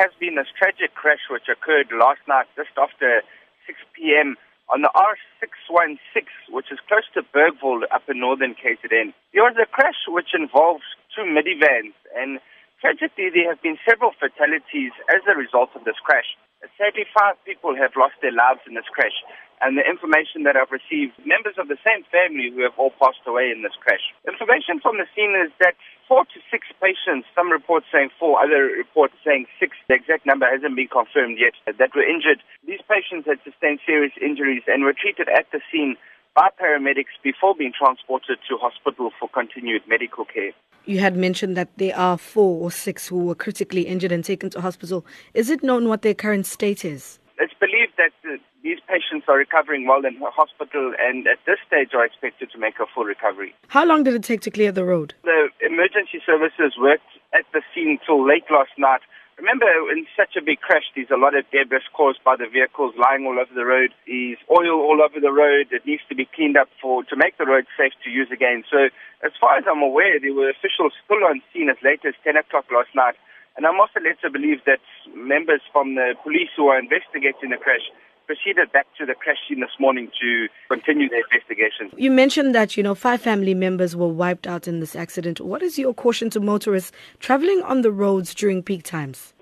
[0.00, 3.20] has been this tragic crash which occurred last night just after
[3.68, 4.40] 6 p.m.
[4.72, 9.12] on the R616, which is close to Bergville up in northern KZN.
[9.36, 12.40] There was a crash which involves two minivans, and
[12.80, 16.36] tragically there have been several fatalities as a result of this crash.
[16.76, 19.16] Sadly, five people have lost their lives in this crash.
[19.60, 23.20] And the information that I've received, members of the same family who have all passed
[23.28, 24.00] away in this crash.
[24.24, 25.76] Information from the scene is that
[26.08, 30.48] four to six patients, some reports saying four, other reports saying six, the exact number
[30.48, 32.40] hasn't been confirmed yet, that were injured.
[32.64, 36.00] These patients had sustained serious injuries and were treated at the scene
[36.34, 40.52] by paramedics before being transported to hospital for continued medical care.
[40.86, 44.50] You had mentioned that there are four or six who were critically injured and taken
[44.50, 45.04] to hospital.
[45.34, 47.18] Is it known what their current state is?
[47.38, 51.90] It's believed that uh, these patients are recovering well in hospital and at this stage
[51.94, 53.54] are expected to make a full recovery.
[53.68, 55.14] How long did it take to clear the road?
[55.24, 59.00] The emergency services worked at the scene till late last night
[59.40, 62.92] Remember, in such a big crash, there's a lot of debris caused by the vehicles
[63.00, 63.88] lying all over the road.
[64.04, 64.59] There's oil
[65.02, 65.68] over the road.
[65.70, 68.64] It needs to be cleaned up for to make the road safe to use again.
[68.70, 68.88] So,
[69.24, 72.36] as far as I'm aware, there were officials still on scene as late as 10
[72.36, 73.14] o'clock last night.
[73.56, 74.80] And I'm also led to believe that
[75.14, 77.84] members from the police who are investigating the crash
[78.30, 81.90] proceeded back to the crash scene this morning to continue their investigation.
[81.96, 85.40] You mentioned that, you know, five family members were wiped out in this accident.
[85.40, 89.34] What is your caution to motorists traveling on the roads during peak times?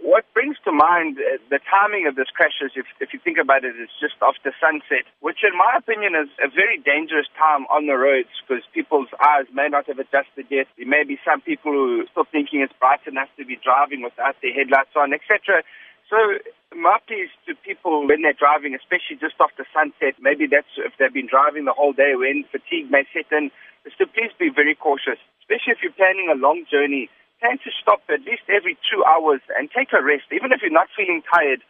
[0.68, 3.72] To mind uh, the timing of this crash is, if, if you think about it,
[3.80, 7.96] it's just after sunset, which in my opinion is a very dangerous time on the
[7.96, 10.68] roads because people's eyes may not have adjusted yet.
[10.76, 14.04] There may be some people who are still thinking it's bright enough to be driving
[14.04, 15.64] without their headlights on, etc.
[16.12, 16.36] So
[16.76, 21.08] my is to people when they're driving, especially just after sunset, maybe that's if they've
[21.08, 23.48] been driving the whole day when fatigue may set in,
[23.88, 27.08] is to please be very cautious, especially if you're planning a long journey.
[27.40, 30.74] Plan to stop at least every two hours and take a rest, even if you're
[30.74, 31.62] not feeling tired.